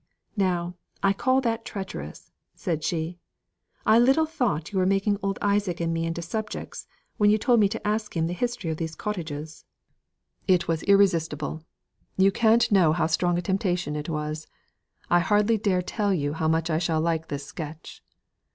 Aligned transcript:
"Now, 0.37 0.73
I 1.03 1.13
call 1.13 1.41
that 1.41 1.63
treacherous," 1.63 2.31
said 2.55 2.83
she. 2.83 3.19
"I 3.85 3.99
little 3.99 4.25
thought 4.25 4.63
that 4.63 4.73
you 4.73 4.79
were 4.79 4.85
making 4.87 5.19
old 5.21 5.37
Isaac 5.43 5.79
and 5.79 5.93
me 5.93 6.07
into 6.07 6.23
subjects, 6.23 6.87
when 7.17 7.29
you 7.29 7.37
told 7.37 7.59
me 7.59 7.69
to 7.69 7.87
ask 7.87 8.17
him 8.17 8.25
the 8.25 8.33
history 8.33 8.71
of 8.71 8.77
these 8.77 8.95
cottages." 8.95 9.63
"It 10.47 10.67
was 10.67 10.81
irresistible. 10.81 11.61
You 12.17 12.31
can't 12.31 12.71
know 12.71 12.93
how 12.93 13.05
strong 13.05 13.37
a 13.37 13.43
temptation 13.43 13.95
it 13.95 14.09
was. 14.09 14.47
I 15.11 15.19
hardly 15.19 15.59
dare 15.59 15.83
tell 15.83 16.11
you 16.15 16.33
how 16.33 16.47
much 16.47 16.71
I 16.71 16.79
shall 16.79 16.99
like 16.99 17.27
this 17.27 17.45
sketch." 17.45 18.03